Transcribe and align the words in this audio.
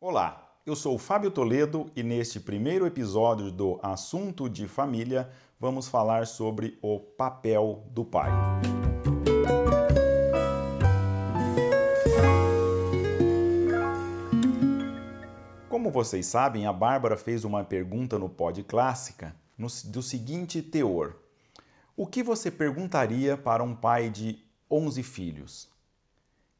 Olá, 0.00 0.54
eu 0.64 0.76
sou 0.76 0.96
Fábio 0.96 1.28
Toledo 1.28 1.90
e 1.96 2.04
neste 2.04 2.38
primeiro 2.38 2.86
episódio 2.86 3.50
do 3.50 3.80
Assunto 3.82 4.48
de 4.48 4.68
Família 4.68 5.28
vamos 5.58 5.88
falar 5.88 6.28
sobre 6.28 6.78
o 6.80 7.00
papel 7.00 7.82
do 7.90 8.04
pai. 8.04 8.30
Como 15.68 15.90
vocês 15.90 16.26
sabem, 16.26 16.64
a 16.64 16.72
Bárbara 16.72 17.16
fez 17.16 17.44
uma 17.44 17.64
pergunta 17.64 18.20
no 18.20 18.28
Pod 18.28 18.62
Clássica 18.62 19.34
no, 19.58 19.66
do 19.86 20.00
seguinte 20.00 20.62
teor: 20.62 21.16
O 21.96 22.06
que 22.06 22.22
você 22.22 22.52
perguntaria 22.52 23.36
para 23.36 23.64
um 23.64 23.74
pai 23.74 24.10
de 24.10 24.38
11 24.70 25.02
filhos? 25.02 25.77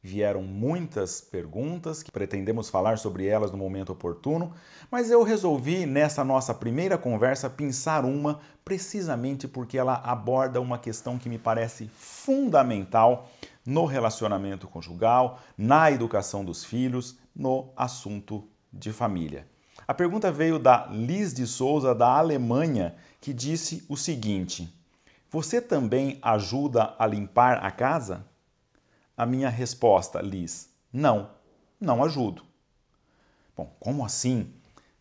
Vieram 0.00 0.42
muitas 0.42 1.20
perguntas 1.20 2.04
que 2.04 2.12
pretendemos 2.12 2.70
falar 2.70 2.98
sobre 2.98 3.26
elas 3.26 3.50
no 3.50 3.58
momento 3.58 3.92
oportuno, 3.92 4.52
mas 4.88 5.10
eu 5.10 5.24
resolvi 5.24 5.86
nessa 5.86 6.22
nossa 6.22 6.54
primeira 6.54 6.96
conversa 6.96 7.50
pensar 7.50 8.04
uma 8.04 8.38
precisamente 8.64 9.48
porque 9.48 9.76
ela 9.76 9.94
aborda 9.94 10.60
uma 10.60 10.78
questão 10.78 11.18
que 11.18 11.28
me 11.28 11.36
parece 11.36 11.90
fundamental 11.96 13.28
no 13.66 13.86
relacionamento 13.86 14.68
conjugal, 14.68 15.40
na 15.56 15.90
educação 15.90 16.44
dos 16.44 16.64
filhos, 16.64 17.18
no 17.34 17.72
assunto 17.76 18.48
de 18.72 18.92
família. 18.92 19.48
A 19.86 19.92
pergunta 19.92 20.30
veio 20.30 20.60
da 20.60 20.86
Liz 20.86 21.34
de 21.34 21.46
Souza, 21.46 21.92
da 21.92 22.18
Alemanha, 22.18 22.94
que 23.20 23.32
disse 23.32 23.84
o 23.88 23.96
seguinte: 23.96 24.72
Você 25.28 25.60
também 25.60 26.18
ajuda 26.22 26.94
a 26.98 27.06
limpar 27.06 27.64
a 27.64 27.70
casa? 27.70 28.24
A 29.18 29.26
minha 29.26 29.48
resposta, 29.48 30.22
Liz, 30.22 30.70
não, 30.92 31.28
não 31.80 32.04
ajudo. 32.04 32.44
Bom, 33.56 33.74
como 33.80 34.04
assim 34.04 34.54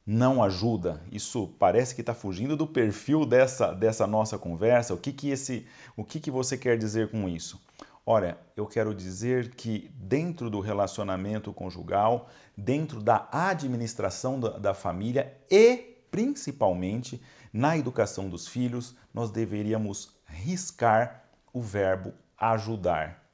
não 0.04 0.42
ajuda? 0.42 1.04
Isso 1.12 1.54
parece 1.60 1.94
que 1.94 2.02
está 2.02 2.16
fugindo 2.16 2.58
do 2.58 2.66
perfil 2.66 3.28
dessa, 3.28 3.72
dessa 3.74 4.08
nossa 4.08 4.36
conversa. 4.36 4.92
O 4.96 4.98
que, 4.98 5.14
que, 5.14 5.30
esse, 5.30 5.68
o 5.96 6.04
que, 6.04 6.20
que 6.20 6.32
você 6.32 6.58
quer 6.58 6.80
dizer 6.80 7.12
com 7.12 7.30
isso? 7.30 7.62
Olha, 8.04 8.40
eu 8.56 8.66
quero 8.66 8.92
dizer 8.96 9.54
que 9.54 9.92
dentro 9.94 10.50
do 10.50 10.62
relacionamento 10.62 11.54
conjugal, 11.54 12.28
dentro 12.58 13.04
da 13.04 13.30
administração 13.32 14.40
da, 14.40 14.58
da 14.58 14.74
família 14.74 15.38
e 15.48 15.96
principalmente 16.10 17.22
na 17.54 17.78
educação 17.78 18.28
dos 18.28 18.48
filhos, 18.48 18.96
nós 19.14 19.30
deveríamos 19.30 20.10
riscar 20.26 21.24
o 21.54 21.62
verbo 21.62 22.16
ajudar. 22.36 23.27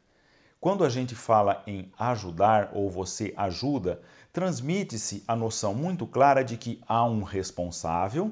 Quando 0.64 0.86
a 0.86 0.90
gente 0.90 1.14
fala 1.14 1.62
em 1.68 1.92
ajudar 2.00 2.72
ou 2.74 2.90
você 2.90 3.34
ajuda, 3.36 4.00
transmite-se 4.32 5.22
a 5.28 5.36
noção 5.36 5.76
muito 5.76 6.08
clara 6.08 6.42
de 6.42 6.56
que 6.56 6.80
há 6.88 7.04
um 7.04 7.22
responsável, 7.22 8.32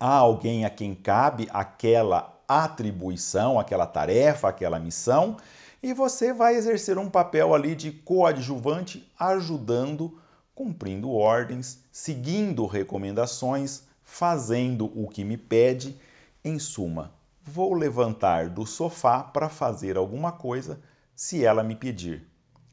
há 0.00 0.16
alguém 0.16 0.64
a 0.64 0.70
quem 0.70 0.96
cabe 0.96 1.48
aquela 1.52 2.36
atribuição, 2.48 3.56
aquela 3.56 3.86
tarefa, 3.86 4.48
aquela 4.48 4.80
missão, 4.80 5.36
e 5.80 5.94
você 5.94 6.32
vai 6.32 6.56
exercer 6.56 6.98
um 6.98 7.08
papel 7.08 7.54
ali 7.54 7.76
de 7.76 7.92
coadjuvante, 7.92 9.08
ajudando, 9.16 10.18
cumprindo 10.56 11.12
ordens, 11.12 11.84
seguindo 11.92 12.66
recomendações, 12.66 13.84
fazendo 14.02 14.86
o 14.86 15.06
que 15.06 15.22
me 15.22 15.36
pede. 15.36 15.96
Em 16.44 16.58
suma, 16.58 17.12
vou 17.44 17.74
levantar 17.74 18.48
do 18.48 18.66
sofá 18.66 19.22
para 19.22 19.48
fazer 19.48 19.96
alguma 19.96 20.32
coisa 20.32 20.80
se 21.18 21.44
ela 21.44 21.64
me 21.64 21.74
pedir. 21.74 22.24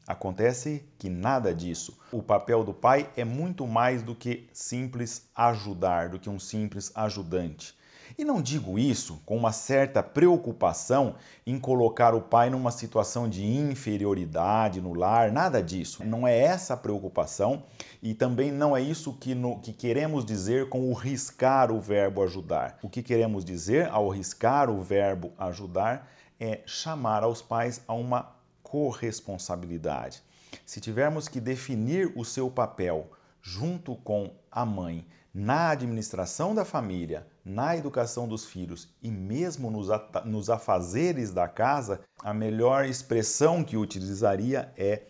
Acontece 0.06 0.88
que 1.00 1.10
nada 1.10 1.52
disso. 1.52 1.98
O 2.12 2.22
papel 2.22 2.62
do 2.62 2.72
pai 2.72 3.10
é 3.16 3.24
muito 3.24 3.66
mais 3.66 4.04
do 4.04 4.14
que 4.14 4.48
simples 4.52 5.28
ajudar, 5.34 6.10
do 6.10 6.20
que 6.20 6.30
um 6.30 6.38
simples 6.38 6.92
ajudante. 6.94 7.76
E 8.16 8.24
não 8.24 8.40
digo 8.40 8.78
isso 8.78 9.20
com 9.26 9.36
uma 9.36 9.50
certa 9.50 10.00
preocupação 10.00 11.16
em 11.44 11.58
colocar 11.58 12.14
o 12.14 12.20
pai 12.20 12.48
numa 12.48 12.70
situação 12.70 13.28
de 13.28 13.44
inferioridade 13.44 14.80
no 14.80 14.94
lar, 14.94 15.32
nada 15.32 15.60
disso. 15.60 16.04
Não 16.04 16.24
é 16.24 16.38
essa 16.38 16.74
a 16.74 16.76
preocupação 16.76 17.64
e 18.00 18.14
também 18.14 18.52
não 18.52 18.76
é 18.76 18.80
isso 18.80 19.12
que, 19.14 19.34
no, 19.34 19.58
que 19.58 19.72
queremos 19.72 20.24
dizer 20.24 20.68
com 20.68 20.88
o 20.88 20.94
riscar 20.94 21.72
o 21.72 21.80
verbo 21.80 22.22
ajudar. 22.22 22.78
O 22.80 22.88
que 22.88 23.02
queremos 23.02 23.44
dizer 23.44 23.88
ao 23.88 24.08
riscar 24.08 24.70
o 24.70 24.80
verbo 24.80 25.32
ajudar 25.36 26.08
é 26.38 26.60
chamar 26.64 27.24
aos 27.24 27.42
pais 27.42 27.80
a 27.88 27.94
uma 27.94 28.35
corresponsabilidade. 28.76 30.22
Se 30.66 30.82
tivermos 30.82 31.28
que 31.28 31.40
definir 31.40 32.12
o 32.14 32.26
seu 32.26 32.50
papel 32.50 33.10
junto 33.40 33.96
com 33.96 34.30
a 34.52 34.66
mãe 34.66 35.06
na 35.32 35.70
administração 35.70 36.54
da 36.54 36.62
família, 36.62 37.26
na 37.42 37.74
educação 37.74 38.28
dos 38.28 38.44
filhos 38.44 38.94
e 39.02 39.10
mesmo 39.10 39.70
nos, 39.70 39.88
nos 40.26 40.50
afazeres 40.50 41.32
da 41.32 41.48
casa, 41.48 42.02
a 42.22 42.34
melhor 42.34 42.84
expressão 42.84 43.64
que 43.64 43.78
utilizaria 43.78 44.70
é 44.76 45.04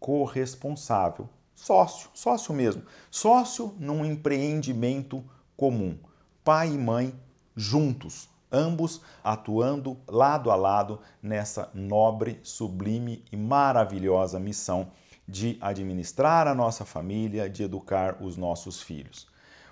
corresponsável. 0.00 1.28
Sócio, 1.54 2.10
sócio 2.12 2.52
mesmo. 2.52 2.82
Sócio 3.08 3.72
num 3.78 4.04
empreendimento 4.04 5.24
comum. 5.56 5.96
Pai 6.42 6.72
e 6.72 6.78
mãe 6.78 7.14
juntos, 7.54 8.28
ambos 8.56 9.02
atuando 9.22 9.96
lado 10.08 10.50
a 10.50 10.56
lado 10.56 10.98
nessa 11.22 11.70
nobre, 11.74 12.40
sublime 12.42 13.22
e 13.30 13.36
maravilhosa 13.36 14.40
missão 14.40 14.88
de 15.28 15.58
administrar 15.60 16.46
a 16.48 16.54
nossa 16.54 16.84
família, 16.84 17.48
de 17.50 17.62
educar 17.62 18.16
os 18.20 18.36
nossos 18.36 18.80
filhos. 18.80 19.26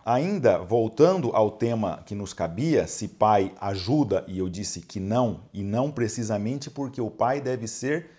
Ainda 0.04 0.58
voltando 0.58 1.30
ao 1.34 1.50
tema 1.50 2.02
que 2.04 2.14
nos 2.14 2.34
cabia, 2.34 2.86
se 2.86 3.08
pai 3.08 3.54
ajuda, 3.58 4.22
e 4.28 4.38
eu 4.38 4.50
disse 4.50 4.82
que 4.82 5.00
não, 5.00 5.40
e 5.52 5.62
não 5.62 5.90
precisamente 5.90 6.70
porque 6.70 7.00
o 7.00 7.10
pai 7.10 7.40
deve 7.40 7.66
ser 7.66 8.10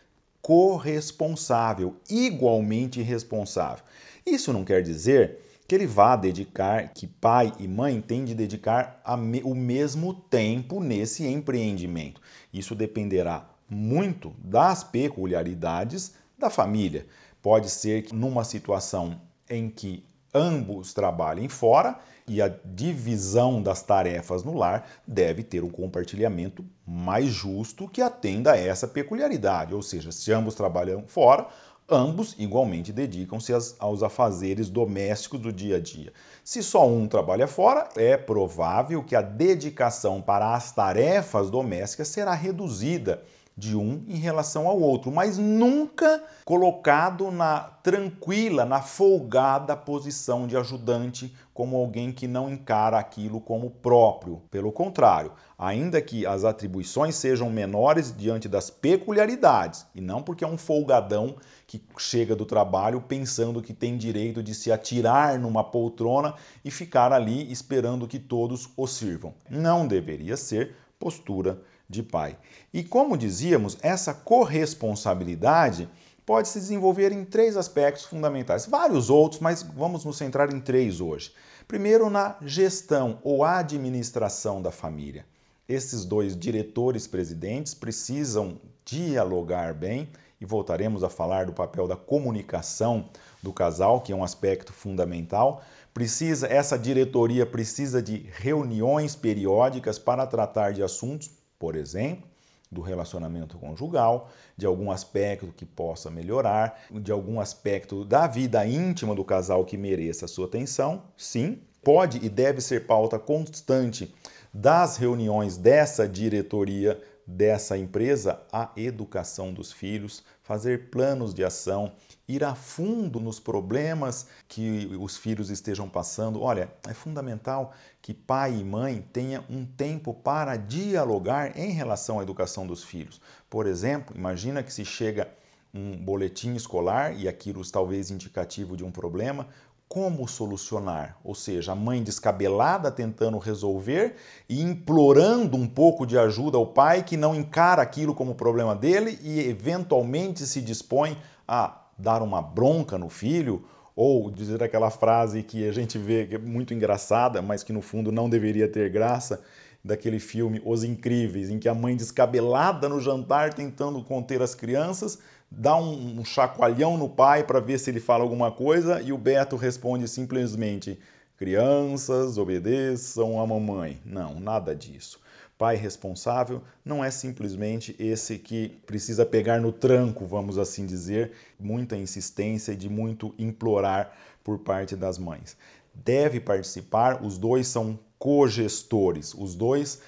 corresponsável, 0.42 1.96
igualmente 2.10 3.02
responsável. 3.02 3.84
Isso 4.26 4.52
não 4.52 4.66
quer 4.66 4.82
dizer 4.82 5.45
que 5.68 5.74
ele 5.74 5.88
vá 5.88 6.16
dedicar, 6.16 6.94
que 6.94 7.08
pai 7.08 7.52
e 7.60 7.68
mãe 7.68 8.00
têm 8.00 8.24
de 8.24 8.36
dedicar 8.36 9.02
me, 9.18 9.42
o 9.44 9.56
mesmo 9.56 10.14
tempo 10.14 10.80
nesse 10.80 11.26
empreendimento. 11.26 12.22
Isso 12.54 12.76
dependerá 12.76 13.50
muito 13.70 14.34
das 14.38 14.84
peculiaridades 14.84 16.14
da 16.38 16.50
família. 16.50 17.08
Pode 17.42 17.70
ser 17.70 18.04
que 18.04 18.16
numa 18.16 18.44
situação 18.44 19.20
em 19.50 19.70
que 19.70 20.06
ambos 20.34 20.94
trabalhem 20.94 21.48
fora 21.48 21.98
e 22.28 22.42
a 22.42 22.48
divisão 22.48 23.62
das 23.62 23.82
tarefas 23.82 24.44
no 24.44 24.54
lar 24.54 24.88
deve 25.08 25.44
ter 25.44 25.64
um 25.64 25.70
compartilhamento 25.70 26.66
mais 26.86 27.28
justo 27.28 27.88
que 27.88 28.02
atenda 28.02 28.54
a 28.54 28.58
essa 28.58 28.88
peculiaridade, 28.88 29.74
ou 29.74 29.82
seja, 29.82 30.12
se 30.12 30.32
ambos 30.34 30.56
trabalham 30.56 31.04
fora, 31.08 31.48
Ambos 31.88 32.36
igualmente 32.40 32.92
dedicam-se 32.92 33.54
aos 33.78 34.02
afazeres 34.02 34.70
domésticos 34.70 35.40
do 35.40 35.54
dia 35.54 35.76
a 35.76 35.80
dia. 35.80 36.12
Se 36.44 36.64
só 36.64 36.88
um 36.88 37.08
trabalha 37.08 37.48
fora, 37.48 37.88
é 37.96 38.18
provável 38.18 39.04
que 39.04 39.16
a 39.16 39.22
dedicação 39.22 40.20
para 40.20 40.56
as 40.56 40.72
tarefas 40.72 41.52
domésticas 41.52 42.08
será 42.08 42.34
reduzida 42.34 43.24
de 43.58 43.76
um 43.76 44.04
em 44.08 44.18
relação 44.18 44.68
ao 44.68 44.80
outro, 44.80 45.12
mas 45.12 45.38
nunca 45.38 46.22
colocado 46.44 47.32
na 47.32 47.60
tranquila, 47.82 48.66
na 48.66 48.82
folgada 48.82 49.78
posição 49.78 50.46
de 50.46 50.58
ajudante, 50.58 51.34
como 51.54 51.78
alguém 51.78 52.12
que 52.12 52.28
não 52.28 52.50
encara 52.50 53.00
aquilo 53.00 53.40
como 53.40 53.70
próprio. 53.70 54.42
Pelo 54.52 54.74
contrário, 54.74 55.32
ainda 55.58 56.02
que 56.02 56.26
as 56.26 56.44
atribuições 56.44 57.16
sejam 57.16 57.50
menores 57.50 58.14
diante 58.16 58.50
das 58.50 58.70
peculiaridades, 58.70 59.86
e 59.96 60.02
não 60.02 60.22
porque 60.22 60.44
é 60.44 60.48
um 60.48 60.58
folgadão 60.58 61.38
que 61.66 61.82
chega 61.98 62.36
do 62.36 62.46
trabalho 62.46 63.00
pensando 63.00 63.62
que 63.62 63.74
tem 63.74 63.98
direito 63.98 64.44
de 64.44 64.54
se 64.54 64.72
atirar 64.72 65.40
numa 65.40 65.64
poltrona 65.64 66.34
e 66.64 66.70
ficar 66.70 67.14
ali 67.14 67.50
esperando 67.50 68.08
que 68.08 68.20
todos 68.20 68.70
o 68.76 68.86
sirvam. 68.86 69.34
Não 69.50 69.88
deveria 69.88 70.36
ser 70.36 70.76
postura 71.00 71.62
de 71.90 72.04
pai. 72.04 72.38
E 72.74 72.84
como 72.84 73.18
dizíamos, 73.18 73.78
essa 73.82 74.14
corresponsabilidade 74.14 75.90
pode 76.26 76.48
se 76.48 76.60
desenvolver 76.60 77.12
em 77.12 77.24
três 77.24 77.56
aspectos 77.56 78.06
fundamentais. 78.06 78.66
Vários 78.66 79.10
outros, 79.10 79.40
mas 79.40 79.62
vamos 79.62 80.04
nos 80.04 80.18
centrar 80.18 80.54
em 80.54 80.60
três 80.60 81.00
hoje. 81.00 81.32
Primeiro, 81.68 82.10
na 82.10 82.36
gestão 82.42 83.20
ou 83.24 83.44
administração 83.44 84.62
da 84.62 84.72
família. 84.72 85.26
Esses 85.68 86.06
dois 86.06 86.38
diretores 86.38 87.08
presidentes 87.08 87.74
precisam 87.74 88.60
dialogar 88.84 89.74
bem 89.74 90.10
e 90.40 90.46
voltaremos 90.46 91.04
a 91.04 91.10
falar 91.10 91.46
do 91.46 91.54
papel 91.54 91.88
da 91.88 91.96
comunicação 91.96 93.10
do 93.42 93.52
casal, 93.52 94.02
que 94.02 94.12
é 94.12 94.16
um 94.16 94.24
aspecto 94.24 94.74
fundamental. 94.74 95.64
Precisa 95.94 96.48
essa 96.48 96.78
diretoria 96.78 97.46
precisa 97.46 98.02
de 98.02 98.30
reuniões 98.34 99.16
periódicas 99.16 99.98
para 99.98 100.28
tratar 100.28 100.74
de 100.74 100.84
assuntos 100.84 101.32
por 101.58 101.76
exemplo, 101.76 102.28
do 102.72 102.82
relacionamento 102.82 103.58
conjugal, 103.58 104.30
de 104.58 104.66
algum 104.66 104.92
aspecto 104.92 105.54
que 105.56 105.66
possa 105.66 106.10
melhorar, 106.10 106.82
de 106.92 107.12
algum 107.12 107.40
aspecto 107.40 108.04
da 108.04 108.28
vida 108.28 108.66
íntima 108.66 109.16
do 109.16 109.24
casal 109.24 109.64
que 109.64 109.78
mereça 109.78 110.26
a 110.26 110.28
sua 110.28 110.48
atenção, 110.48 111.04
sim, 111.16 111.62
pode 111.84 112.24
e 112.26 112.30
deve 112.30 112.62
ser 112.62 112.86
pauta 112.86 113.20
constante 113.20 114.14
das 114.54 114.98
reuniões 114.98 115.58
dessa 115.58 116.08
diretoria 116.08 117.00
dessa 117.26 117.78
empresa 117.78 118.42
a 118.52 118.72
educação 118.78 119.54
dos 119.54 119.72
filhos, 119.72 120.24
fazer 120.44 120.90
planos 120.90 121.34
de 121.34 121.44
ação, 121.44 121.94
ir 122.28 122.44
a 122.44 122.54
fundo 122.54 123.20
nos 123.20 123.40
problemas 123.40 124.28
que 124.48 124.96
os 125.00 125.18
filhos 125.18 125.50
estejam 125.50 125.90
passando. 125.90 126.42
Olha, 126.42 126.72
é 126.88 126.94
fundamental 126.94 127.74
que 128.02 128.14
pai 128.14 128.56
e 128.56 128.64
mãe 128.64 129.02
tenham 129.12 129.44
um 129.50 129.66
tempo 129.66 130.14
para 130.14 130.56
dialogar 130.56 131.58
em 131.58 131.72
relação 131.72 132.20
à 132.20 132.24
educação 132.24 132.68
dos 132.68 132.84
filhos. 132.84 133.20
Por 133.50 133.66
exemplo, 133.66 134.16
imagina 134.16 134.62
que 134.62 134.72
se 134.72 134.86
chega 134.86 135.28
um 135.74 135.98
boletim 135.98 136.54
escolar 136.54 137.14
e 137.20 137.28
aquilo 137.28 137.62
talvez 137.70 138.10
indicativo 138.10 138.78
de 138.78 138.84
um 138.86 138.92
problema, 138.92 139.48
como 139.96 140.28
solucionar, 140.28 141.18
ou 141.24 141.34
seja, 141.34 141.72
a 141.72 141.76
mãe 141.76 142.04
descabelada 142.04 142.92
tentando 142.92 143.38
resolver 143.38 144.16
e 144.50 144.62
implorando 144.62 145.56
um 145.56 145.66
pouco 145.66 146.06
de 146.06 146.20
ajuda 146.20 146.58
ao 146.58 146.68
pai 146.68 147.02
que 147.02 147.16
não 147.16 147.34
encara 147.34 147.82
aquilo 147.82 148.14
como 148.14 148.36
problema 148.36 148.76
dele 148.76 149.18
e 149.24 149.40
eventualmente 149.40 150.46
se 150.46 150.60
dispõe 150.62 151.18
a 151.48 151.82
dar 151.98 152.22
uma 152.22 152.42
bronca 152.42 152.98
no 152.98 153.08
filho 153.08 153.64
ou 153.96 154.30
dizer 154.30 154.62
aquela 154.62 154.90
frase 154.90 155.42
que 155.42 155.66
a 155.66 155.72
gente 155.72 155.98
vê 155.98 156.26
que 156.26 156.36
é 156.36 156.40
muito 156.40 156.74
engraçada, 156.74 157.42
mas 157.42 157.64
que 157.64 157.72
no 157.72 157.82
fundo 157.82 158.12
não 158.12 158.30
deveria 158.30 158.68
ter 158.68 158.90
graça, 158.90 159.42
daquele 159.86 160.20
filme 160.20 160.60
Os 160.66 160.84
Incríveis, 160.84 161.52
em 161.52 161.60
que 161.60 161.70
a 161.70 161.74
mãe 161.76 161.96
descabelada 161.96 162.90
no 162.90 163.00
jantar 163.00 163.54
tentando 163.54 164.04
conter 164.04 164.42
as 164.42 164.56
crianças 164.56 165.20
dá 165.50 165.76
um, 165.78 166.20
um 166.20 166.26
chacoalhão 166.26 166.98
no 166.98 167.10
pai 167.10 167.44
para 167.44 167.60
ver 167.60 167.80
se 167.80 167.90
ele 167.90 168.00
fala 168.00 168.24
alguma 168.24 168.52
coisa 168.52 169.02
e 169.02 169.12
o 169.12 169.18
Beto 169.18 169.56
responde 169.56 170.08
simplesmente: 170.08 171.00
crianças, 171.38 172.38
obedeçam 172.38 173.40
a 173.40 173.48
mamãe. 173.48 174.00
Não, 174.06 174.40
nada 174.40 174.76
disso. 174.76 175.20
Pai 175.58 175.78
responsável 175.78 176.62
não 176.84 177.04
é 177.04 177.10
simplesmente 177.10 177.96
esse 177.98 178.38
que 178.38 178.70
precisa 178.86 179.26
pegar 179.26 179.62
no 179.62 179.72
tranco, 179.72 180.26
vamos 180.26 180.58
assim 180.58 180.86
dizer, 180.86 181.32
muita 181.58 181.96
insistência 181.96 182.74
e 182.74 182.76
de 182.76 182.90
muito 182.90 183.34
implorar 183.40 184.12
por 184.44 184.60
parte 184.60 184.98
das 184.98 185.18
mães. 185.18 185.56
Deve 185.94 186.42
participar, 186.42 187.24
os 187.24 187.38
dois 187.38 187.68
são 187.68 187.98
cogestores, 188.20 189.34
os 189.34 189.56
dois 189.56 190.02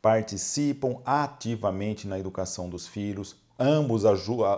participam 0.00 1.00
ativamente 1.04 2.06
na 2.06 2.18
educação 2.18 2.68
dos 2.68 2.86
filhos, 2.86 3.36
Ambos, 3.56 4.04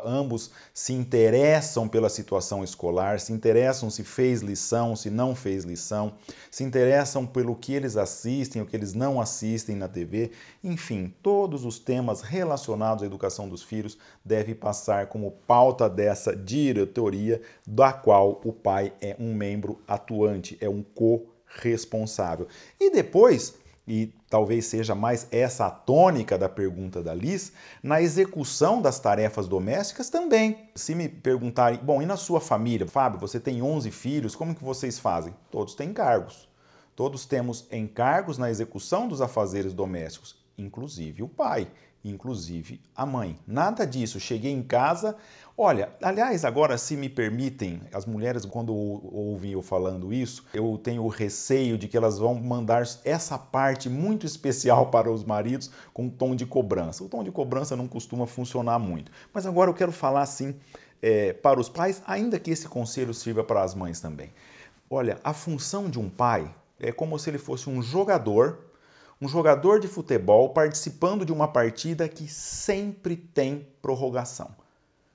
ambos 0.07 0.51
se 0.73 0.95
interessam 0.95 1.87
pela 1.87 2.09
situação 2.09 2.65
escolar, 2.65 3.21
se 3.21 3.31
interessam 3.31 3.91
se 3.91 4.03
fez 4.03 4.41
lição, 4.41 4.97
se 4.97 5.11
não 5.11 5.35
fez 5.35 5.65
lição, 5.65 6.15
se 6.51 6.65
interessam 6.65 7.27
pelo 7.27 7.55
que 7.55 7.75
eles 7.75 7.99
assistem, 7.99 8.63
o 8.63 8.67
que 8.67 8.75
eles 8.75 8.95
não 8.95 9.21
assistem 9.21 9.77
na 9.77 9.87
TV. 9.87 10.31
Enfim, 10.65 11.13
todos 11.23 11.67
os 11.67 11.79
temas 11.79 12.23
relacionados 12.23 13.03
à 13.03 13.07
educação 13.07 13.51
dos 13.51 13.63
filhos 13.63 13.99
devem 14.25 14.55
passar 14.55 15.09
como 15.09 15.31
pauta 15.47 15.91
dessa 15.91 16.35
diretoria, 16.35 17.43
da 17.67 17.93
qual 17.93 18.41
o 18.45 18.53
pai 18.53 18.95
é 19.03 19.15
um 19.21 19.35
membro 19.35 19.79
atuante, 19.87 20.57
é 20.59 20.71
um 20.71 20.83
co-responsável. 20.83 22.49
E 22.81 22.91
depois 22.91 23.55
e 23.87 24.13
talvez 24.29 24.67
seja 24.67 24.95
mais 24.95 25.29
essa 25.31 25.67
a 25.67 25.71
tônica 25.71 26.37
da 26.37 26.49
pergunta 26.49 27.03
da 27.03 27.15
Liz, 27.15 27.53
na 27.83 28.03
execução 28.03 28.83
das 28.83 28.99
tarefas 28.99 29.47
domésticas 29.47 30.11
também. 30.11 30.69
Se 30.75 30.95
me 30.95 31.09
perguntarem, 31.09 31.79
bom, 31.83 32.03
e 32.03 32.07
na 32.07 32.17
sua 32.17 32.41
família? 32.41 32.87
Fábio, 32.87 33.21
você 33.21 33.39
tem 33.39 33.63
11 33.63 33.91
filhos, 33.91 34.35
como 34.35 34.55
que 34.55 34.65
vocês 34.65 34.99
fazem? 34.99 35.35
Todos 35.51 35.75
têm 35.75 35.93
cargos. 35.93 36.49
Todos 36.97 37.27
temos 37.27 37.67
encargos 37.71 38.39
na 38.39 38.51
execução 38.51 39.07
dos 39.07 39.21
afazeres 39.21 39.73
domésticos, 39.73 40.35
inclusive 40.57 41.23
o 41.23 41.29
pai 41.29 41.69
inclusive 42.09 42.81
a 42.95 43.05
mãe. 43.05 43.39
Nada 43.47 43.87
disso. 43.87 44.19
Cheguei 44.21 44.53
em 44.53 44.63
casa. 44.63 45.17
Olha, 45.59 45.89
aliás, 46.03 46.45
agora, 46.45 46.77
se 46.77 46.97
me 46.97 47.09
permitem, 47.09 47.81
as 47.93 48.05
mulheres, 48.05 48.45
quando 48.45 48.75
ouvem 48.75 49.53
eu 49.53 49.63
falando 49.63 50.13
isso, 50.13 50.45
eu 50.53 50.79
tenho 50.83 51.03
o 51.03 51.09
receio 51.09 51.79
de 51.79 51.89
que 51.89 51.97
elas 51.97 52.19
vão 52.19 52.35
mandar 52.35 52.87
essa 53.05 53.39
parte 53.39 53.89
muito 53.89 54.27
especial 54.27 54.87
para 54.93 55.11
os 55.11 55.25
maridos 55.25 55.71
com 55.95 56.05
um 56.05 56.11
tom 56.11 56.37
de 56.37 56.45
cobrança. 56.45 57.03
O 57.03 57.09
tom 57.09 57.25
de 57.25 57.33
cobrança 57.33 57.75
não 57.75 57.89
costuma 57.89 58.27
funcionar 58.27 58.79
muito. 58.79 59.11
Mas 59.33 59.47
agora 59.47 59.71
eu 59.71 59.75
quero 59.75 59.93
falar 59.93 60.23
assim 60.23 60.55
é, 61.01 61.33
para 61.33 61.59
os 61.59 61.69
pais, 61.69 62.03
ainda 62.07 62.39
que 62.39 62.51
esse 62.51 62.69
conselho 62.69 63.15
sirva 63.15 63.43
para 63.43 63.63
as 63.63 63.75
mães 63.75 64.01
também. 64.01 64.31
Olha, 64.91 65.19
a 65.25 65.33
função 65.33 65.89
de 65.89 65.99
um 65.99 66.09
pai 66.09 66.55
é 66.79 66.93
como 66.93 67.19
se 67.19 67.31
ele 67.31 67.39
fosse 67.39 67.71
um 67.71 67.83
jogador 67.83 68.66
um 69.21 69.29
jogador 69.29 69.81
de 69.81 69.89
futebol 69.89 70.51
participando 70.51 71.25
de 71.25 71.33
uma 71.33 71.49
partida 71.49 72.09
que 72.09 72.29
sempre 72.29 73.17
tem 73.17 73.67
prorrogação. 73.81 74.51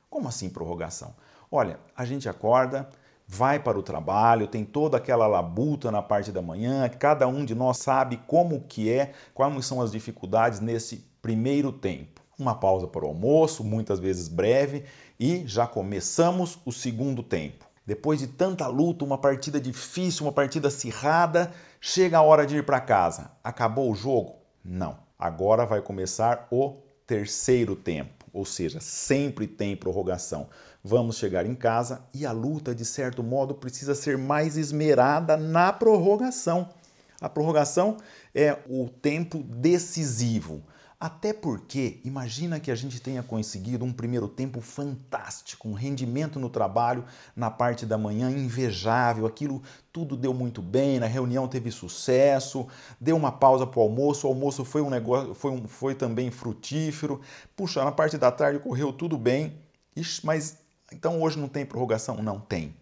Como 0.10 0.28
assim 0.28 0.50
prorrogação? 0.50 1.14
Olha, 1.52 1.80
a 1.96 2.04
gente 2.04 2.28
acorda, 2.28 2.90
vai 3.28 3.60
para 3.60 3.78
o 3.78 3.84
trabalho, 3.84 4.48
tem 4.48 4.66
toda 4.66 4.98
aquela 4.98 5.28
labuta 5.28 5.92
na 5.92 6.02
parte 6.02 6.32
da 6.32 6.42
manhã, 6.42 6.90
cada 6.90 7.28
um 7.28 7.46
de 7.46 7.54
nós 7.54 7.78
sabe 7.78 8.20
como 8.26 8.62
que 8.62 8.92
é, 8.92 9.14
quais 9.34 9.66
são 9.66 9.82
as 9.82 9.92
dificuldades 9.92 10.60
nesse 10.60 11.06
primeiro 11.22 11.72
tempo. 11.72 12.22
Uma 12.40 12.56
pausa 12.56 12.88
para 12.88 13.06
o 13.06 13.08
almoço, 13.08 13.64
muitas 13.64 14.00
vezes 14.00 14.28
breve, 14.28 14.84
e 15.20 15.44
já 15.46 15.68
começamos 15.68 16.58
o 16.66 16.72
segundo 16.72 17.22
tempo. 17.22 17.66
Depois 17.86 18.20
de 18.20 18.28
tanta 18.28 18.68
luta, 18.68 19.06
uma 19.06 19.18
partida 19.18 19.60
difícil, 19.60 20.26
uma 20.26 20.32
partida 20.32 20.70
acirrada, 20.70 21.52
chega 21.84 22.20
a 22.20 22.22
hora 22.22 22.46
de 22.46 22.58
ir 22.58 22.64
para 22.64 22.80
casa. 22.80 23.32
Acabou 23.44 23.92
o 23.92 23.96
jogo? 23.96 24.36
Não. 24.64 25.00
Agora 25.18 25.66
vai 25.66 25.82
começar 25.82 26.48
o 26.52 26.78
terceiro 27.08 27.76
tempo, 27.76 28.26
ou 28.32 28.46
seja, 28.46 28.80
sempre 28.80 29.48
tem 29.48 29.76
prorrogação. 29.76 30.48
Vamos 30.84 31.18
chegar 31.18 31.46
em 31.46 31.56
casa 31.56 32.04
e 32.14 32.26
a 32.26 32.32
luta, 32.32 32.74
de 32.74 32.86
certo 32.86 33.24
modo, 33.24 33.56
precisa 33.56 33.96
ser 33.96 34.18
mais 34.18 34.58
esmerada 34.58 35.36
na 35.36 35.74
prorrogação. 35.74 36.70
A 37.20 37.28
prorrogação 37.28 37.98
é 38.34 38.58
o 38.70 38.88
tempo 38.88 39.40
decisivo. 39.44 40.64
Até 41.02 41.34
porque, 41.34 42.00
imagina 42.06 42.60
que 42.60 42.70
a 42.70 42.76
gente 42.76 43.00
tenha 43.00 43.24
conseguido 43.24 43.84
um 43.84 43.92
primeiro 43.92 44.28
tempo 44.28 44.62
fantástico, 44.62 45.68
um 45.68 45.74
rendimento 45.74 46.40
no 46.40 46.48
trabalho 46.48 47.04
na 47.36 47.50
parte 47.50 47.88
da 47.88 47.98
manhã 47.98 48.30
invejável, 48.30 49.26
aquilo 49.26 49.64
tudo 49.92 50.16
deu 50.16 50.32
muito 50.32 50.62
bem, 50.62 51.00
na 51.00 51.08
reunião 51.08 51.48
teve 51.48 51.72
sucesso, 51.72 52.68
deu 53.00 53.18
uma 53.18 53.32
pausa 53.32 53.66
para 53.66 53.80
o 53.80 53.82
almoço, 53.82 54.28
o 54.28 54.30
almoço 54.30 54.64
foi 54.64 54.84
um 54.84 54.92
negócio, 54.92 55.34
foi, 55.34 55.50
um, 55.50 55.68
foi 55.68 55.96
também 55.96 56.30
frutífero. 56.30 57.20
Puxa, 57.56 57.84
na 57.84 57.92
parte 57.92 58.16
da 58.20 58.32
tarde 58.32 58.60
correu 58.60 58.94
tudo 58.94 59.18
bem, 59.18 59.56
Ixi, 59.96 60.24
mas 60.24 60.60
então 60.94 61.20
hoje 61.20 61.40
não 61.40 61.48
tem 61.48 61.66
prorrogação? 61.66 62.22
Não 62.22 62.40
tem. 62.40 62.76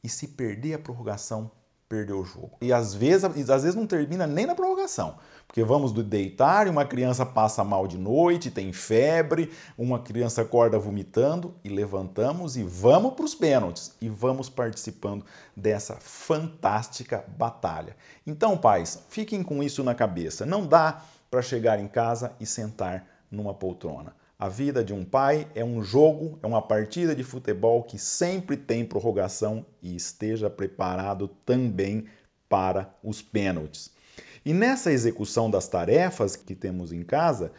E 0.00 0.08
se 0.08 0.28
perder 0.28 0.74
a 0.74 0.78
prorrogação, 0.78 1.50
perdeu 1.88 2.20
o 2.20 2.24
jogo. 2.24 2.56
E 2.60 2.72
às 2.72 2.94
vezes, 2.94 3.24
às 3.50 3.62
vezes 3.62 3.74
não 3.74 3.86
termina 3.86 4.26
nem 4.26 4.46
na 4.46 4.54
prorrogação. 4.54 5.18
Porque 5.46 5.62
vamos 5.62 5.92
deitar 5.92 6.66
e 6.66 6.70
uma 6.70 6.84
criança 6.84 7.24
passa 7.24 7.62
mal 7.62 7.86
de 7.86 7.96
noite, 7.96 8.50
tem 8.50 8.72
febre, 8.72 9.52
uma 9.78 10.00
criança 10.00 10.42
acorda 10.42 10.78
vomitando 10.78 11.54
e 11.62 11.68
levantamos 11.68 12.56
e 12.56 12.62
vamos 12.62 13.14
para 13.14 13.24
os 13.24 13.34
pênaltis 13.34 13.94
e 14.00 14.08
vamos 14.08 14.48
participando 14.48 15.24
dessa 15.56 15.96
fantástica 16.00 17.24
batalha. 17.38 17.96
Então, 18.26 18.56
pais, 18.56 19.04
fiquem 19.08 19.42
com 19.42 19.62
isso 19.62 19.84
na 19.84 19.94
cabeça. 19.94 20.44
Não 20.44 20.66
dá 20.66 21.02
para 21.30 21.42
chegar 21.42 21.78
em 21.78 21.88
casa 21.88 22.32
e 22.40 22.46
sentar 22.46 23.06
numa 23.30 23.54
poltrona. 23.54 24.14
A 24.36 24.48
vida 24.48 24.84
de 24.84 24.92
um 24.92 25.04
pai 25.04 25.48
é 25.54 25.64
um 25.64 25.82
jogo, 25.82 26.38
é 26.42 26.46
uma 26.46 26.60
partida 26.60 27.14
de 27.14 27.22
futebol 27.22 27.82
que 27.84 27.98
sempre 27.98 28.56
tem 28.56 28.84
prorrogação 28.84 29.64
e 29.80 29.94
esteja 29.94 30.50
preparado 30.50 31.28
também 31.46 32.06
para 32.48 32.92
os 33.02 33.22
pênaltis. 33.22 33.92
E 34.44 34.52
nessa 34.52 34.92
execução 34.92 35.50
das 35.50 35.66
tarefas 35.66 36.36
que 36.36 36.54
temos 36.54 36.92
em 36.92 37.02
casa, 37.02 37.52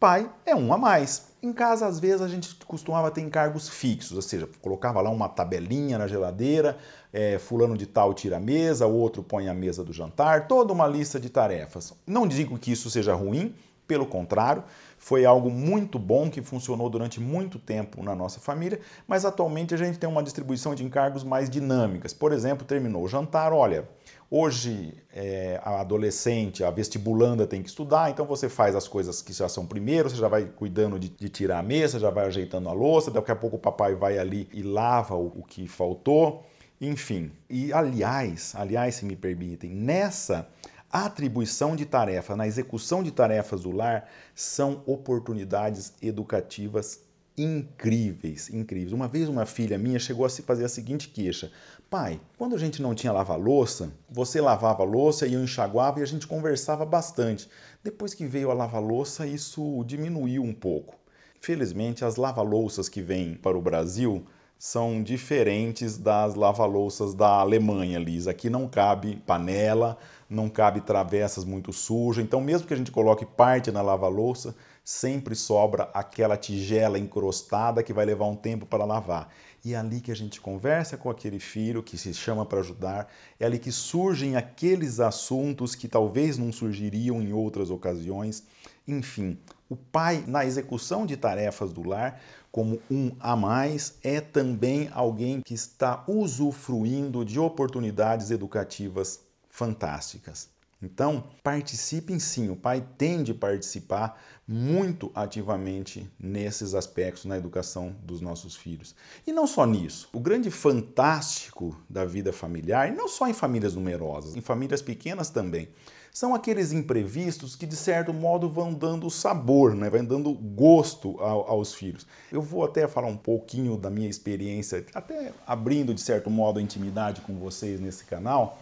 pai 0.00 0.28
é 0.44 0.56
um 0.56 0.72
a 0.72 0.78
mais. 0.78 1.28
Em 1.40 1.52
casa, 1.52 1.86
às 1.86 2.00
vezes, 2.00 2.20
a 2.20 2.26
gente 2.26 2.56
costumava 2.66 3.10
ter 3.10 3.20
encargos 3.20 3.68
fixos, 3.68 4.16
ou 4.16 4.22
seja, 4.22 4.48
colocava 4.60 5.00
lá 5.00 5.10
uma 5.10 5.28
tabelinha 5.28 5.98
na 5.98 6.08
geladeira, 6.08 6.76
é, 7.12 7.38
fulano 7.38 7.76
de 7.76 7.86
tal 7.86 8.12
tira 8.12 8.38
a 8.38 8.40
mesa, 8.40 8.86
o 8.86 8.94
outro 8.94 9.22
põe 9.22 9.48
a 9.48 9.54
mesa 9.54 9.84
do 9.84 9.92
jantar, 9.92 10.48
toda 10.48 10.72
uma 10.72 10.86
lista 10.88 11.20
de 11.20 11.30
tarefas. 11.30 11.92
Não 12.04 12.26
digo 12.26 12.58
que 12.58 12.72
isso 12.72 12.90
seja 12.90 13.14
ruim, 13.14 13.54
Pelo 13.92 14.06
contrário, 14.06 14.64
foi 14.96 15.26
algo 15.26 15.50
muito 15.50 15.98
bom 15.98 16.30
que 16.30 16.40
funcionou 16.40 16.88
durante 16.88 17.20
muito 17.20 17.58
tempo 17.58 18.02
na 18.02 18.14
nossa 18.14 18.40
família, 18.40 18.80
mas 19.06 19.26
atualmente 19.26 19.74
a 19.74 19.76
gente 19.76 19.98
tem 19.98 20.08
uma 20.08 20.22
distribuição 20.22 20.74
de 20.74 20.82
encargos 20.82 21.22
mais 21.22 21.50
dinâmicas. 21.50 22.14
Por 22.14 22.32
exemplo, 22.32 22.66
terminou 22.66 23.04
o 23.04 23.08
jantar, 23.08 23.52
olha, 23.52 23.86
Hoje, 24.30 24.94
é, 25.14 25.60
a 25.62 25.80
adolescente, 25.80 26.64
a 26.64 26.70
vestibulanda 26.70 27.46
tem 27.46 27.62
que 27.62 27.68
estudar, 27.68 28.08
então 28.08 28.24
você 28.24 28.48
faz 28.48 28.74
as 28.74 28.88
coisas 28.88 29.20
que 29.20 29.30
já 29.30 29.46
são 29.46 29.66
primeiro, 29.66 30.08
você 30.08 30.16
já 30.16 30.26
vai 30.26 30.46
cuidando 30.46 30.98
de, 30.98 31.10
de 31.10 31.28
tirar 31.28 31.58
a 31.58 31.62
mesa, 31.62 31.98
já 31.98 32.08
vai 32.08 32.24
ajeitando 32.24 32.66
a 32.70 32.72
louça, 32.72 33.10
daqui 33.10 33.30
a 33.30 33.36
pouco 33.36 33.56
o 33.56 33.58
papai 33.58 33.94
vai 33.94 34.18
ali 34.18 34.48
e 34.50 34.62
lava 34.62 35.14
o, 35.14 35.26
o 35.40 35.44
que 35.46 35.68
faltou, 35.68 36.46
enfim. 36.80 37.30
E 37.50 37.74
aliás, 37.74 38.54
aliás, 38.56 38.94
se 38.94 39.04
me 39.04 39.16
permitem, 39.16 39.68
nessa 39.68 40.48
atribuição 40.92 41.74
de 41.74 41.86
tarefa, 41.86 42.36
na 42.36 42.46
execução 42.46 43.02
de 43.02 43.10
tarefas 43.10 43.62
do 43.62 43.70
lar, 43.70 44.10
são 44.34 44.82
oportunidades 44.84 45.94
educativas 46.02 47.00
incríveis, 47.36 48.50
incríveis. 48.50 48.92
Uma 48.92 49.08
vez 49.08 49.26
uma 49.26 49.46
filha 49.46 49.78
minha 49.78 49.98
chegou 49.98 50.26
a 50.26 50.28
se 50.28 50.42
fazer 50.42 50.66
a 50.66 50.68
seguinte 50.68 51.08
queixa: 51.08 51.50
Pai, 51.88 52.20
quando 52.36 52.54
a 52.54 52.58
gente 52.58 52.82
não 52.82 52.94
tinha 52.94 53.12
lava-louça, 53.12 53.90
você 54.10 54.38
lavava 54.38 54.82
a 54.82 54.86
louça 54.86 55.26
e 55.26 55.32
eu 55.32 55.42
enxaguava 55.42 56.00
e 56.00 56.02
a 56.02 56.06
gente 56.06 56.26
conversava 56.26 56.84
bastante. 56.84 57.48
Depois 57.82 58.12
que 58.12 58.26
veio 58.26 58.50
a 58.50 58.54
lava-louça, 58.54 59.26
isso 59.26 59.82
diminuiu 59.84 60.42
um 60.42 60.52
pouco. 60.52 60.94
Felizmente, 61.40 62.04
as 62.04 62.16
lava-louças 62.16 62.88
que 62.88 63.00
vêm 63.00 63.34
para 63.34 63.56
o 63.56 63.62
Brasil 63.62 64.24
são 64.64 65.02
diferentes 65.02 65.98
das 65.98 66.36
lava-louças 66.36 67.14
da 67.14 67.40
Alemanha, 67.40 67.98
Liz. 67.98 68.28
Aqui 68.28 68.48
não 68.48 68.68
cabe 68.68 69.16
panela, 69.26 69.98
não 70.30 70.48
cabe 70.48 70.80
travessas 70.80 71.44
muito 71.44 71.72
sujas. 71.72 72.22
Então, 72.22 72.40
mesmo 72.40 72.68
que 72.68 72.72
a 72.72 72.76
gente 72.76 72.92
coloque 72.92 73.26
parte 73.26 73.72
na 73.72 73.82
lava-louça, 73.82 74.54
sempre 74.84 75.34
sobra 75.34 75.90
aquela 75.92 76.36
tigela 76.36 76.96
encrostada 76.96 77.82
que 77.82 77.92
vai 77.92 78.06
levar 78.06 78.26
um 78.26 78.36
tempo 78.36 78.64
para 78.64 78.84
lavar. 78.84 79.30
E 79.64 79.74
é 79.74 79.76
ali 79.76 80.00
que 80.00 80.12
a 80.12 80.16
gente 80.16 80.40
conversa 80.40 80.96
com 80.96 81.10
aquele 81.10 81.40
filho 81.40 81.82
que 81.82 81.98
se 81.98 82.14
chama 82.14 82.46
para 82.46 82.60
ajudar, 82.60 83.08
é 83.40 83.44
ali 83.44 83.58
que 83.58 83.72
surgem 83.72 84.36
aqueles 84.36 85.00
assuntos 85.00 85.74
que 85.74 85.88
talvez 85.88 86.38
não 86.38 86.52
surgiriam 86.52 87.20
em 87.20 87.32
outras 87.32 87.68
ocasiões. 87.68 88.44
Enfim, 88.86 89.36
o 89.68 89.76
pai, 89.76 90.22
na 90.26 90.44
execução 90.44 91.06
de 91.06 91.16
tarefas 91.16 91.72
do 91.72 91.82
lar, 91.82 92.20
como 92.52 92.78
um 92.90 93.10
a 93.18 93.34
mais, 93.34 93.98
é 94.04 94.20
também 94.20 94.90
alguém 94.92 95.40
que 95.40 95.54
está 95.54 96.04
usufruindo 96.06 97.24
de 97.24 97.40
oportunidades 97.40 98.30
educativas 98.30 99.20
fantásticas. 99.48 100.50
Então, 100.82 101.24
participem 101.44 102.18
sim, 102.18 102.50
o 102.50 102.56
pai 102.56 102.84
tem 102.98 103.22
de 103.22 103.32
participar 103.32 104.20
muito 104.46 105.12
ativamente 105.14 106.10
nesses 106.18 106.74
aspectos 106.74 107.24
na 107.24 107.38
educação 107.38 107.94
dos 108.02 108.20
nossos 108.20 108.56
filhos. 108.56 108.94
E 109.24 109.32
não 109.32 109.46
só 109.46 109.64
nisso, 109.64 110.08
o 110.12 110.18
grande 110.18 110.50
fantástico 110.50 111.80
da 111.88 112.04
vida 112.04 112.32
familiar, 112.32 112.88
e 112.88 112.96
não 112.96 113.08
só 113.08 113.28
em 113.28 113.32
famílias 113.32 113.76
numerosas, 113.76 114.34
em 114.34 114.40
famílias 114.40 114.82
pequenas 114.82 115.30
também, 115.30 115.68
são 116.12 116.34
aqueles 116.34 116.72
imprevistos 116.72 117.56
que 117.56 117.66
de 117.66 117.74
certo 117.74 118.12
modo 118.12 118.48
vão 118.48 118.74
dando 118.74 119.10
sabor, 119.10 119.74
né? 119.74 119.88
vai 119.88 120.02
dando 120.02 120.32
gosto 120.34 121.18
ao, 121.18 121.48
aos 121.48 121.72
filhos. 121.72 122.06
Eu 122.30 122.42
vou 122.42 122.64
até 122.64 122.86
falar 122.86 123.08
um 123.08 123.16
pouquinho 123.16 123.78
da 123.78 123.88
minha 123.88 124.08
experiência, 124.08 124.84
até 124.94 125.32
abrindo 125.46 125.94
de 125.94 126.00
certo 126.02 126.28
modo 126.28 126.58
a 126.58 126.62
intimidade 126.62 127.22
com 127.22 127.38
vocês 127.38 127.80
nesse 127.80 128.04
canal 128.04 128.58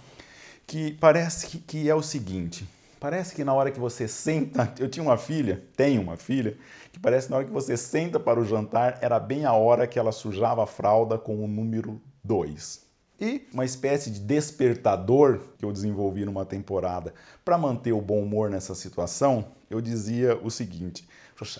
que 0.70 0.92
parece 0.92 1.48
que, 1.48 1.58
que 1.58 1.90
é 1.90 1.94
o 1.96 2.02
seguinte. 2.02 2.64
Parece 3.00 3.34
que 3.34 3.42
na 3.42 3.52
hora 3.52 3.72
que 3.72 3.80
você 3.80 4.06
senta, 4.06 4.72
eu 4.78 4.88
tinha 4.88 5.02
uma 5.02 5.18
filha, 5.18 5.60
tenho 5.76 6.00
uma 6.00 6.16
filha, 6.16 6.56
que 6.92 7.00
parece 7.00 7.26
que 7.26 7.32
na 7.32 7.38
hora 7.38 7.46
que 7.46 7.52
você 7.52 7.76
senta 7.76 8.20
para 8.20 8.38
o 8.38 8.44
jantar 8.44 8.98
era 9.00 9.18
bem 9.18 9.44
a 9.44 9.52
hora 9.52 9.88
que 9.88 9.98
ela 9.98 10.12
sujava 10.12 10.62
a 10.62 10.66
fralda 10.68 11.18
com 11.18 11.44
o 11.44 11.48
número 11.48 12.00
2. 12.22 12.89
E 13.20 13.46
uma 13.52 13.66
espécie 13.66 14.10
de 14.10 14.18
despertador 14.18 15.40
que 15.58 15.64
eu 15.64 15.72
desenvolvi 15.72 16.24
numa 16.24 16.46
temporada 16.46 17.12
para 17.44 17.58
manter 17.58 17.92
o 17.92 18.00
bom 18.00 18.22
humor 18.22 18.48
nessa 18.48 18.74
situação, 18.74 19.48
eu 19.68 19.80
dizia 19.80 20.38
o 20.42 20.50
seguinte: 20.50 21.06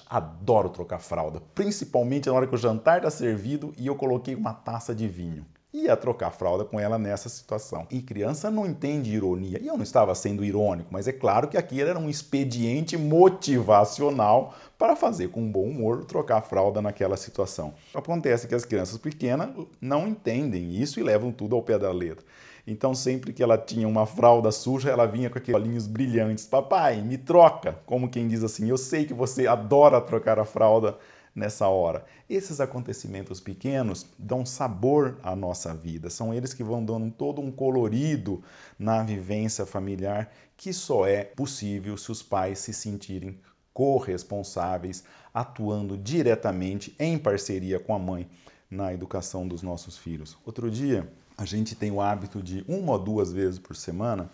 adoro 0.09 0.71
trocar 0.71 1.00
fralda, 1.00 1.43
principalmente 1.55 2.29
na 2.29 2.35
hora 2.35 2.47
que 2.47 2.55
o 2.55 2.59
jantar 2.59 2.99
está 2.99 3.11
servido 3.11 3.75
e 3.76 3.87
eu 3.87 3.95
coloquei 3.95 4.35
uma 4.35 4.55
taça 4.55 4.95
de 4.95 5.07
vinho 5.07 5.45
ia 5.73 5.97
trocar 5.97 6.31
fralda 6.31 6.65
com 6.65 6.81
ela 6.81 6.99
nessa 6.99 7.29
situação. 7.29 7.87
E 7.91 8.03
criança 8.03 8.50
não 8.50 8.67
entende 8.67 9.15
ironia. 9.15 9.61
E 9.62 9.67
eu 9.67 9.77
não 9.77 9.85
estava 9.85 10.15
sendo 10.15 10.45
irônico, 10.45 10.89
mas 10.91 11.07
é 11.07 11.12
claro 11.12 11.49
que 11.49 11.57
aqui 11.57 11.81
era 11.81 11.99
um 11.99 12.09
expediente 12.09 12.97
motivacional 12.97 14.55
para 14.77 14.97
fazer 14.97 15.29
com 15.29 15.50
bom 15.50 15.65
humor 15.65 16.05
trocar 16.05 16.41
fralda 16.43 16.83
naquela 16.83 17.17
situação. 17.17 17.75
Acontece 17.95 18.49
que 18.49 18.55
as 18.55 18.65
crianças 18.65 18.99
pequenas 18.99 19.50
não 19.81 20.09
entendem 20.09 20.75
isso 20.75 20.99
e 20.99 21.03
levam 21.03 21.31
tudo 21.31 21.55
ao 21.55 21.62
pé 21.62 21.79
da 21.79 21.93
letra. 21.93 22.25
Então, 22.67 22.95
sempre 22.95 23.33
que 23.33 23.43
ela 23.43 23.57
tinha 23.57 23.89
uma 23.89 24.07
fralda 24.07 24.53
suja, 24.53 24.91
ela 24.91 25.07
vinha 25.07 25.31
com 25.31 25.39
aqueles 25.39 25.61
olhinhos 25.61 25.87
brilhantes. 25.87 26.47
Papai, 26.47 27.00
me 27.00 27.17
troca! 27.17 27.79
Como 27.87 28.09
quem 28.09 28.29
diz 28.29 28.45
assim, 28.45 28.69
eu 28.69 28.77
sei 28.77 29.05
que 29.05 29.15
você 29.15 29.47
adora 29.47 30.00
trocar 30.00 30.39
a 30.39 30.45
fralda 30.45 30.97
nessa 31.35 31.69
hora. 31.69 32.05
Esses 32.29 32.61
acontecimentos 32.61 33.41
pequenos 33.41 34.07
dão 34.19 34.45
sabor 34.45 35.19
à 35.23 35.35
nossa 35.35 35.75
vida, 35.75 36.11
são 36.11 36.35
eles 36.35 36.53
que 36.53 36.65
vão 36.65 36.85
dando 36.85 37.11
todo 37.11 37.41
um 37.41 37.51
colorido 37.51 38.43
na 38.79 39.03
vivência 39.03 39.65
familiar 39.65 40.33
que 40.57 40.73
só 40.73 41.07
é 41.07 41.25
possível 41.25 41.97
se 41.97 42.13
os 42.13 42.23
pais 42.23 42.59
se 42.59 42.75
sentirem 42.75 43.39
corresponsáveis, 43.73 45.05
atuando 45.33 45.97
diretamente 45.97 46.95
em 46.99 47.17
parceria 47.17 47.79
com 47.81 47.95
a 47.95 47.99
mãe 47.99 48.29
na 48.71 48.93
educação 48.93 49.49
dos 49.49 49.63
nossos 49.63 49.97
filhos. 49.97 50.37
Outro 50.45 50.71
dia, 50.71 51.11
a 51.39 51.47
gente 51.47 51.75
tem 51.75 51.91
o 51.91 52.01
hábito 52.01 52.43
de 52.43 52.65
uma 52.69 52.93
ou 52.93 52.99
duas 52.99 53.33
vezes 53.33 53.59
por 53.59 53.75
semana 53.75 54.31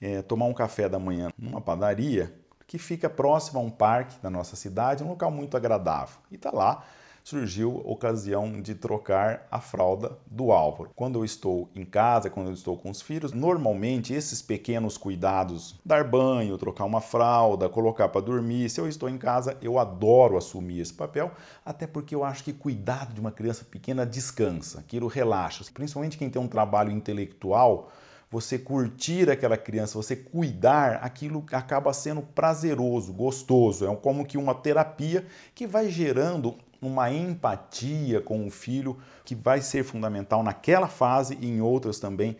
é, 0.00 0.22
tomar 0.22 0.44
um 0.44 0.54
café 0.54 0.88
da 0.88 0.98
manhã 0.98 1.30
numa 1.36 1.60
padaria 1.60 2.32
que 2.66 2.78
fica 2.78 3.08
próximo 3.08 3.60
a 3.60 3.62
um 3.62 3.70
parque 3.70 4.18
da 4.20 4.30
nossa 4.30 4.56
cidade, 4.56 5.04
um 5.04 5.08
local 5.08 5.30
muito 5.30 5.56
agradável. 5.56 6.16
E 6.30 6.36
está 6.36 6.50
lá 6.50 6.84
surgiu 7.26 7.82
a 7.84 7.90
ocasião 7.90 8.62
de 8.62 8.72
trocar 8.72 9.48
a 9.50 9.60
fralda 9.60 10.16
do 10.30 10.52
Álvaro. 10.52 10.92
Quando 10.94 11.18
eu 11.18 11.24
estou 11.24 11.68
em 11.74 11.84
casa, 11.84 12.30
quando 12.30 12.46
eu 12.46 12.52
estou 12.52 12.76
com 12.76 12.88
os 12.88 13.02
filhos, 13.02 13.32
normalmente 13.32 14.14
esses 14.14 14.40
pequenos 14.40 14.96
cuidados, 14.96 15.74
dar 15.84 16.04
banho, 16.04 16.56
trocar 16.56 16.84
uma 16.84 17.00
fralda, 17.00 17.68
colocar 17.68 18.10
para 18.10 18.20
dormir, 18.20 18.70
se 18.70 18.80
eu 18.80 18.88
estou 18.88 19.08
em 19.08 19.18
casa, 19.18 19.58
eu 19.60 19.76
adoro 19.76 20.36
assumir 20.36 20.78
esse 20.78 20.94
papel, 20.94 21.32
até 21.64 21.84
porque 21.84 22.14
eu 22.14 22.22
acho 22.22 22.44
que 22.44 22.52
cuidado 22.52 23.12
de 23.12 23.20
uma 23.20 23.32
criança 23.32 23.64
pequena 23.64 24.06
descansa, 24.06 24.78
aquilo 24.78 25.08
relaxa, 25.08 25.64
principalmente 25.74 26.16
quem 26.16 26.30
tem 26.30 26.40
um 26.40 26.46
trabalho 26.46 26.92
intelectual, 26.92 27.90
você 28.30 28.58
curtir 28.58 29.30
aquela 29.30 29.56
criança, 29.56 29.96
você 29.96 30.16
cuidar, 30.16 30.96
aquilo 31.02 31.44
acaba 31.52 31.92
sendo 31.92 32.22
prazeroso, 32.22 33.12
gostoso. 33.12 33.86
É 33.86 33.96
como 33.96 34.26
que 34.26 34.36
uma 34.36 34.54
terapia 34.54 35.24
que 35.54 35.66
vai 35.66 35.88
gerando 35.88 36.56
uma 36.80 37.10
empatia 37.10 38.20
com 38.20 38.46
o 38.46 38.50
filho 38.50 38.98
que 39.24 39.34
vai 39.34 39.60
ser 39.60 39.84
fundamental 39.84 40.42
naquela 40.42 40.88
fase 40.88 41.38
e 41.40 41.46
em 41.46 41.60
outras 41.60 41.98
também 41.98 42.36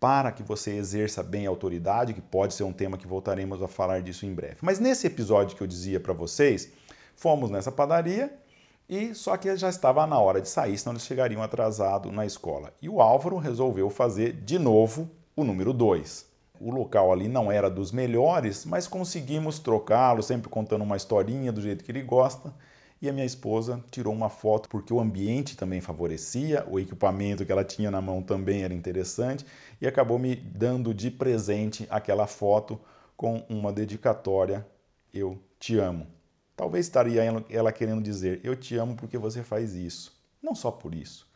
para 0.00 0.30
que 0.32 0.42
você 0.42 0.72
exerça 0.72 1.22
bem 1.22 1.46
a 1.46 1.48
autoridade, 1.48 2.12
que 2.12 2.20
pode 2.20 2.54
ser 2.54 2.62
um 2.62 2.72
tema 2.72 2.98
que 2.98 3.06
voltaremos 3.06 3.62
a 3.62 3.68
falar 3.68 4.02
disso 4.02 4.26
em 4.26 4.34
breve. 4.34 4.56
Mas 4.60 4.78
nesse 4.78 5.06
episódio 5.06 5.56
que 5.56 5.62
eu 5.62 5.66
dizia 5.66 5.98
para 5.98 6.12
vocês, 6.12 6.70
fomos 7.16 7.50
nessa 7.50 7.72
padaria 7.72 8.30
e 8.86 9.14
só 9.14 9.36
que 9.36 9.56
já 9.56 9.68
estava 9.68 10.06
na 10.06 10.18
hora 10.18 10.42
de 10.42 10.48
sair, 10.48 10.76
senão 10.76 10.92
eles 10.92 11.06
chegariam 11.06 11.42
atrasados 11.42 12.12
na 12.12 12.26
escola. 12.26 12.72
E 12.82 12.88
o 12.88 13.00
Álvaro 13.00 13.38
resolveu 13.38 13.88
fazer 13.88 14.32
de 14.32 14.58
novo 14.58 15.10
o 15.36 15.42
número 15.42 15.72
2. 15.72 16.26
O 16.60 16.70
local 16.70 17.12
ali 17.12 17.26
não 17.26 17.50
era 17.50 17.68
dos 17.68 17.90
melhores, 17.90 18.64
mas 18.64 18.86
conseguimos 18.86 19.58
trocá-lo, 19.58 20.22
sempre 20.22 20.48
contando 20.48 20.82
uma 20.82 20.96
historinha 20.96 21.52
do 21.52 21.60
jeito 21.60 21.82
que 21.82 21.90
ele 21.90 22.02
gosta. 22.02 22.54
E 23.02 23.08
a 23.08 23.12
minha 23.12 23.26
esposa 23.26 23.82
tirou 23.90 24.14
uma 24.14 24.30
foto 24.30 24.68
porque 24.68 24.94
o 24.94 25.00
ambiente 25.00 25.56
também 25.56 25.80
favorecia, 25.80 26.64
o 26.70 26.78
equipamento 26.78 27.44
que 27.44 27.50
ela 27.50 27.64
tinha 27.64 27.90
na 27.90 28.00
mão 28.00 28.22
também 28.22 28.62
era 28.62 28.72
interessante 28.72 29.44
e 29.80 29.86
acabou 29.86 30.18
me 30.18 30.36
dando 30.36 30.94
de 30.94 31.10
presente 31.10 31.86
aquela 31.90 32.26
foto 32.26 32.80
com 33.16 33.44
uma 33.48 33.72
dedicatória: 33.72 34.64
Eu 35.12 35.38
te 35.58 35.76
amo. 35.76 36.06
Talvez 36.56 36.86
estaria 36.86 37.24
ela 37.50 37.72
querendo 37.72 38.00
dizer: 38.00 38.40
Eu 38.44 38.54
te 38.54 38.76
amo 38.76 38.94
porque 38.94 39.18
você 39.18 39.42
faz 39.42 39.74
isso. 39.74 40.16
Não 40.40 40.54
só 40.54 40.70
por 40.70 40.94
isso, 40.94 41.28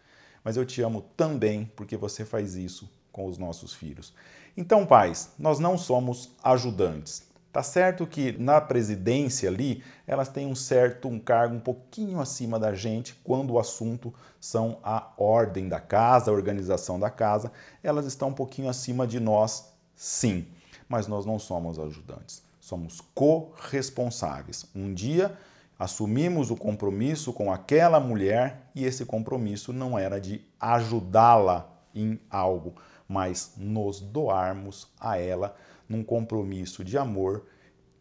mas 0.44 0.56
eu 0.56 0.64
te 0.64 0.80
amo 0.80 1.02
também 1.16 1.70
porque 1.74 1.96
você 1.96 2.24
faz 2.24 2.54
isso 2.54 2.88
com 3.12 3.26
os 3.26 3.38
nossos 3.38 3.74
filhos. 3.74 4.12
Então, 4.56 4.84
pais, 4.84 5.30
nós 5.38 5.58
não 5.58 5.78
somos 5.78 6.30
ajudantes. 6.42 7.28
Tá 7.52 7.62
certo 7.62 8.06
que 8.06 8.32
na 8.38 8.60
presidência 8.60 9.48
ali, 9.48 9.82
elas 10.06 10.28
têm 10.28 10.46
um 10.46 10.54
certo 10.54 11.08
um 11.08 11.18
cargo 11.18 11.54
um 11.56 11.60
pouquinho 11.60 12.20
acima 12.20 12.58
da 12.58 12.74
gente 12.74 13.14
quando 13.24 13.52
o 13.52 13.58
assunto 13.58 14.12
são 14.38 14.78
a 14.82 15.10
ordem 15.16 15.68
da 15.68 15.80
casa, 15.80 16.30
a 16.30 16.34
organização 16.34 17.00
da 17.00 17.08
casa, 17.08 17.50
elas 17.82 18.04
estão 18.04 18.28
um 18.28 18.34
pouquinho 18.34 18.68
acima 18.68 19.06
de 19.06 19.18
nós, 19.18 19.72
sim, 19.96 20.46
mas 20.88 21.06
nós 21.06 21.24
não 21.24 21.38
somos 21.38 21.78
ajudantes. 21.78 22.42
somos 22.60 23.00
corresponsáveis. 23.14 24.66
Um 24.74 24.92
dia 24.92 25.36
assumimos 25.78 26.50
o 26.50 26.56
compromisso 26.56 27.32
com 27.32 27.50
aquela 27.50 27.98
mulher 27.98 28.70
e 28.74 28.84
esse 28.84 29.06
compromisso 29.06 29.72
não 29.72 29.98
era 29.98 30.20
de 30.20 30.44
ajudá-la 30.60 31.66
em 31.94 32.20
algo, 32.28 32.74
mas 33.08 33.54
nos 33.56 34.00
doarmos 34.00 34.86
a 35.00 35.16
ela 35.18 35.56
num 35.88 36.04
compromisso 36.04 36.84
de 36.84 36.98
amor 36.98 37.46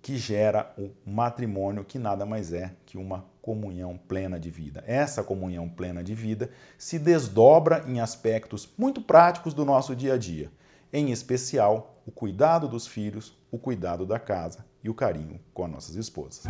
que 0.02 0.18
gera 0.18 0.74
o 0.78 0.92
matrimônio, 1.10 1.84
que 1.84 1.98
nada 1.98 2.26
mais 2.26 2.54
é 2.54 2.74
que 2.86 2.98
uma 2.98 3.26
comunhão 3.42 3.98
plena 3.98 4.40
de 4.40 4.50
vida. 4.50 4.84
Essa 4.86 5.24
comunhão 5.24 5.70
plena 5.70 6.04
de 6.04 6.14
vida 6.14 6.50
se 6.78 7.00
desdobra 7.00 7.84
em 7.88 8.00
aspectos 8.00 8.70
muito 8.78 9.02
práticos 9.02 9.54
do 9.54 9.66
nosso 9.66 9.96
dia 9.96 10.14
a 10.14 10.18
dia, 10.18 10.52
em 10.92 11.12
especial 11.12 12.02
o 12.06 12.12
cuidado 12.12 12.68
dos 12.68 12.86
filhos, 12.88 13.38
o 13.52 13.58
cuidado 13.58 14.06
da 14.06 14.20
casa 14.20 14.66
e 14.84 14.90
o 14.90 14.94
carinho 14.94 15.40
com 15.54 15.66
as 15.66 15.72
nossas 15.72 15.96
esposas. 15.96 16.44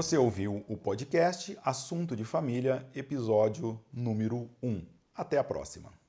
Você 0.00 0.16
ouviu 0.16 0.64
o 0.66 0.78
podcast 0.78 1.58
Assunto 1.62 2.16
de 2.16 2.24
Família, 2.24 2.88
episódio 2.94 3.78
número 3.92 4.48
1. 4.62 4.80
Até 5.14 5.36
a 5.36 5.44
próxima. 5.44 5.99